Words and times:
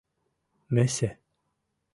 Месе... 0.75 1.09